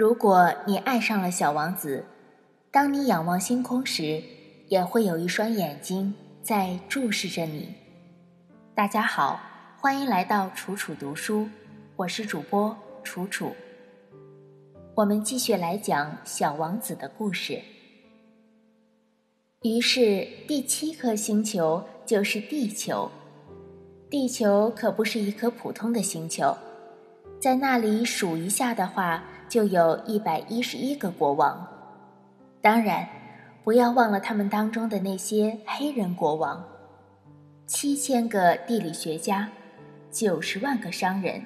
[0.00, 2.02] 如果你爱上了小王子，
[2.70, 4.22] 当你仰望星空时，
[4.66, 7.74] 也会有一双眼睛在注视着你。
[8.74, 9.38] 大家好，
[9.78, 11.46] 欢迎来到楚楚读书，
[11.96, 12.74] 我是主播
[13.04, 13.54] 楚楚。
[14.94, 17.60] 我们继续来讲小王子的故事。
[19.60, 23.10] 于是，第七颗星球就是地球。
[24.08, 26.56] 地球可不是一颗普通的星球，
[27.38, 31.68] 在那里数一下的话，就有一百一十一个国王。
[32.62, 33.06] 当然，
[33.64, 36.64] 不要忘了他们当中的那些黑人国王，
[37.66, 39.50] 七千个地理学家，
[40.10, 41.42] 九十万个商人，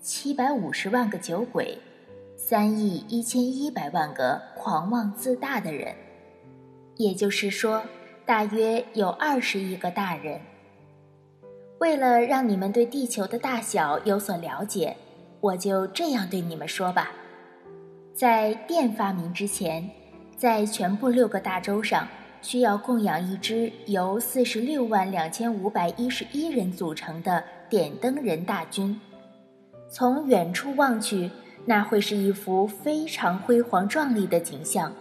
[0.00, 1.78] 七百五十万个酒鬼，
[2.36, 5.94] 三亿一千一百万个狂妄自大的人。
[6.96, 7.82] 也就是说，
[8.26, 10.40] 大约有二十亿个大人。
[11.78, 14.96] 为了让你们对地球的大小有所了解，
[15.40, 17.12] 我就这样对你们说吧：
[18.18, 19.88] 在电发明之前，
[20.36, 22.08] 在全部六个大洲上，
[22.42, 29.00] 需要供养一支由四十六万两千五百一十一人组成的点灯人大军。
[29.88, 31.30] 从远处望去，
[31.64, 34.92] 那会是一幅非常辉煌壮丽的景象。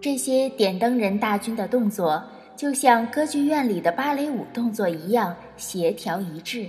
[0.00, 2.20] 这些点灯人大军的动作，
[2.56, 6.66] 就像歌剧院里的芭蕾舞动作一样协调一致。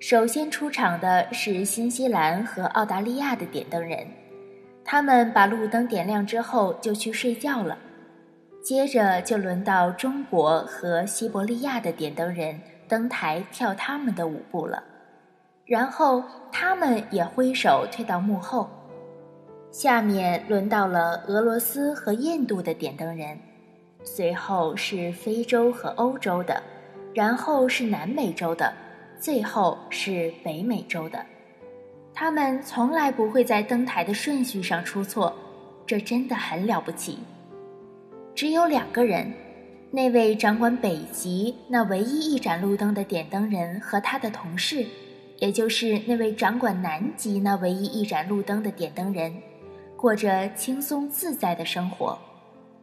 [0.00, 4.04] 首先出场的是新西兰和澳大利亚的点灯人，
[4.90, 7.76] 他们把路灯点亮之后就去睡觉了。
[8.64, 12.58] 接着就轮到中国和西伯利亚的点灯人
[12.88, 14.82] 登台跳他们的舞步了，
[15.66, 18.66] 然后他们也挥手退到幕后。
[19.70, 23.38] 下面轮到了俄罗斯和印度的点灯人，
[24.02, 26.62] 随后是非洲和欧洲的，
[27.12, 28.72] 然后是南美洲的，
[29.20, 31.22] 最后是北美洲的。
[32.20, 35.32] 他们从来不会在登台的顺序上出错，
[35.86, 37.20] 这真的很了不起。
[38.34, 39.32] 只有两个人，
[39.92, 44.84] 那位掌管北极那唯一一盏路灯的点灯人和他的同事，
[45.36, 49.32] 也就是那位掌管南极那唯一一盏路灯的点灯人。
[49.96, 52.18] 过着轻松自在的生活，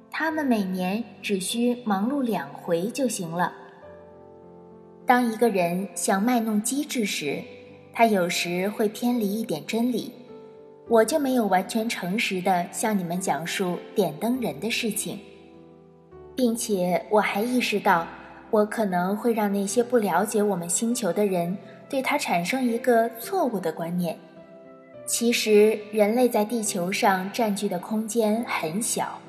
[0.09, 3.51] 他们每年只需忙碌两回就行了。
[5.05, 7.43] 当一个人想卖弄机智时，
[7.95, 10.11] 他有时会偏离一点真理。
[10.87, 15.17] 我就没有完全诚实的向你们讲述点灯人的事情，
[16.35, 18.05] 并且我还意识到，
[18.51, 21.57] 我可能会让那些不了解我们星球的人
[21.89, 24.15] 对他产生一个错误的观念。
[25.07, 29.19] 其实，人类在地球上占据的空间很小。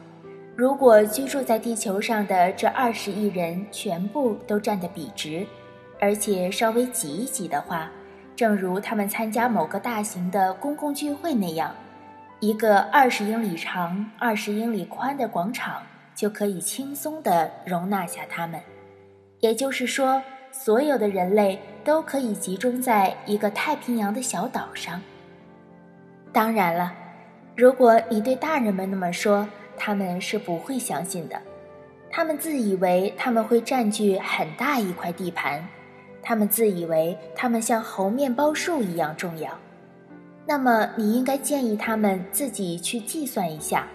[0.54, 5.46] 如果居住在地球上的这二十亿人全部都站得笔直，
[6.00, 7.90] 而且稍微挤一挤的话，
[8.36, 11.74] 正如他们参加某个大型的公共聚会那样，
[12.38, 15.82] 一个二十英里长、二十英里宽的广场
[16.14, 18.60] 就可以轻松地容纳下他们。
[19.40, 25.00] 也就是说，所有的人类都可以集中在一个太平洋的小岛上。
[26.30, 26.92] 当然了，
[27.56, 29.48] 如果你对大人们那么说，
[29.78, 31.40] 他们是不会相信的。
[32.10, 35.66] 他们自以为他们会占据很大一块地盘，
[36.28, 39.56] 他们自以为他们像猴面包树一样重要。
[40.44, 43.86] 那么，你应该建议他们自己去计算一下。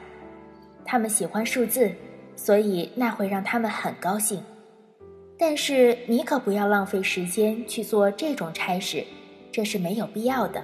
[0.86, 1.92] 他们喜欢数字，
[2.38, 4.42] 所以那会让他们很高兴。
[5.38, 9.04] 但是你可不要浪费时间去做这种差事，
[9.52, 10.64] 这是没有必要的。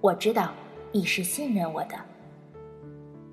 [0.00, 0.52] 我知道。
[0.92, 1.94] 你是信任我的。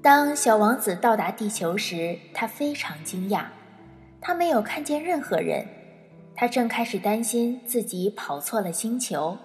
[0.02, 3.46] 当小王子到达地球时，他非常惊讶，
[4.20, 5.66] 他没有看见任何人，
[6.36, 9.38] 他正开始担心自己跑错了星球。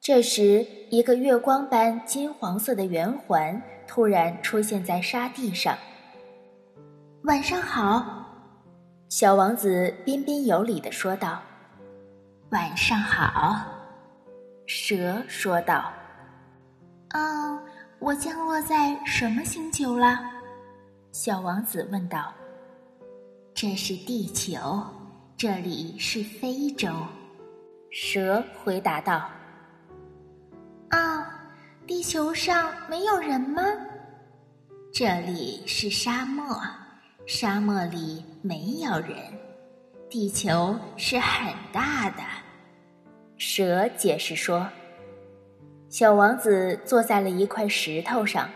[0.00, 5.78] 这时，一个月光般金黄色的圆环突然出现在沙地上。
[7.24, 8.26] 晚上好，
[9.08, 11.40] 小王子彬彬有礼地说道。
[12.50, 13.64] 晚上好，
[14.66, 15.92] 蛇说道。
[17.10, 17.58] 嗯，
[18.00, 20.18] 我降落在什么星球了？
[21.12, 22.32] 小王子问道。
[23.54, 24.82] 这是地球，
[25.36, 26.88] 这里是非洲。
[27.90, 29.28] 蛇回答道。
[30.88, 31.26] 啊，
[31.86, 33.62] 地球上没有人吗？
[34.92, 36.56] 这里是沙漠，
[37.26, 39.16] 沙漠里没有人。
[40.08, 42.22] 地球是很大的，
[43.36, 44.68] 蛇解释说。
[45.88, 48.48] 小王子坐在了一块石头上，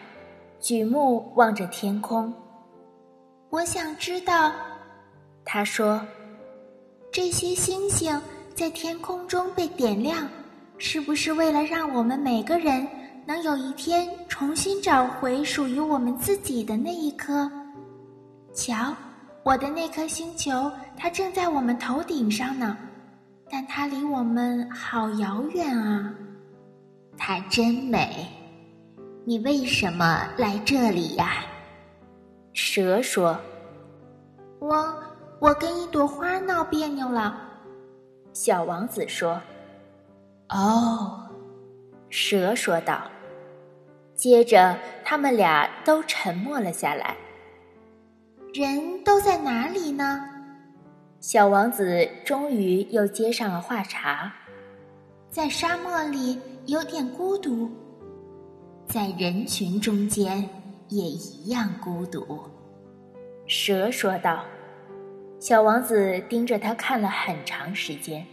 [0.60, 2.32] 举目望着天空。
[3.50, 4.52] 我想知道，
[5.44, 6.06] 他说
[7.16, 8.20] ：“这些星星
[8.54, 10.28] 在天空中被点亮，
[10.76, 12.86] 是不是为了让我们每个人
[13.24, 17.50] 能有一天重新找回属于我们自己的那一颗。
[18.52, 18.94] 瞧，
[19.44, 22.76] 我的那颗星球，它正在我们头顶上呢，
[23.48, 26.12] 但它离我们好遥远啊！
[27.16, 28.26] 它真美。
[29.24, 31.46] 你为什么来这里呀？
[32.52, 33.40] 蛇说
[34.60, 34.94] ：“我
[35.38, 37.42] 我跟一朵花闹别扭了。”
[38.32, 39.40] 小王子说
[40.50, 41.22] ：“哦。”
[42.10, 43.10] 蛇说道。
[44.14, 47.16] 接着，他们俩都沉默了下来。
[48.54, 50.24] 人都在哪里呢？
[51.20, 54.32] 小王子终于又接上了话茬
[55.28, 57.70] ：“在沙漠里有点孤独，
[58.86, 60.48] 在人群中间
[60.88, 62.40] 也一样孤独。”
[63.46, 64.44] 蛇说道。
[65.38, 68.26] 小王子盯着他看了很长时间。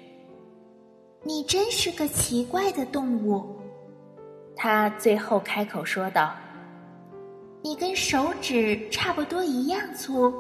[1.24, 3.46] “你真是个奇怪的动物。”
[4.56, 6.34] 他最后开口说道
[7.62, 10.34] ：“你跟手指差不多一样粗，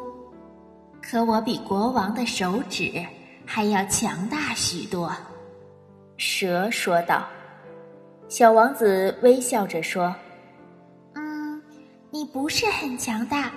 [1.02, 3.04] 可我比国王的手指
[3.46, 5.12] 还要强大许多。”
[6.18, 7.28] 蛇说道。
[8.30, 10.16] 小王子微笑着说
[11.14, 11.62] ：“嗯，
[12.10, 13.52] 你不是很强大，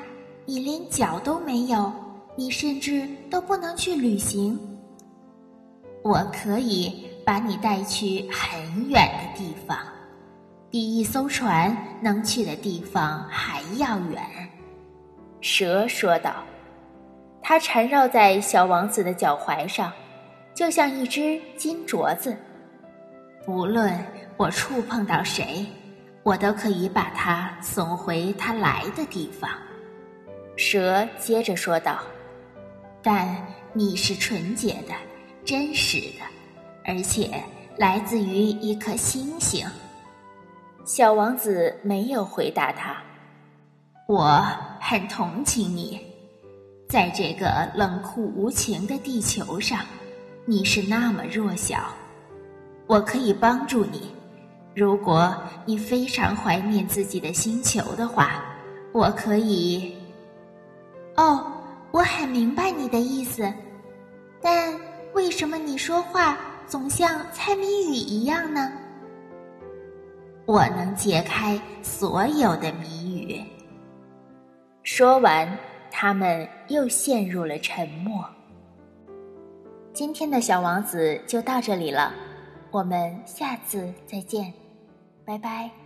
[0.44, 1.90] 你连脚都没有，
[2.36, 4.58] 你甚至都不能去旅行。
[6.02, 9.76] 我可以把你带去很远的地方。”
[10.68, 14.20] 比一艘船能去的地方还要远，
[15.40, 16.34] 蛇说道。
[17.40, 19.90] 它缠绕在小王子的脚踝上，
[20.52, 22.36] 就像一只金镯子。
[23.46, 23.96] 不论
[24.36, 25.64] 我触碰到谁，
[26.24, 29.48] 我都可以把它送回它来的地方。
[30.56, 32.00] 蛇接着说道
[33.02, 33.36] ：“但
[33.72, 34.94] 你是纯洁的、
[35.44, 36.24] 真实的，
[36.84, 37.42] 而且
[37.76, 39.66] 来自于一颗星星。”
[40.84, 42.96] 小王子没有回答他。
[44.08, 44.40] 我
[44.80, 46.00] 很同情你，
[46.88, 49.80] 在这个冷酷无情的地球上，
[50.44, 51.92] 你是那么弱小。
[52.86, 54.12] 我可以帮助你，
[54.76, 58.44] 如果你非常怀念自己的星球的话，
[58.92, 59.92] 我可以。
[61.16, 61.55] 哦，
[61.92, 63.52] 我很明白你的意思，
[64.40, 64.78] 但
[65.14, 68.70] 为什么你说话总像猜谜语一样呢？
[70.44, 73.42] 我能解开所有的谜语。
[74.82, 75.48] 说完，
[75.90, 78.24] 他们又陷入了沉默。
[79.92, 82.12] 今天的小王子就到这里了，
[82.70, 84.52] 我们下次再见，
[85.24, 85.85] 拜拜。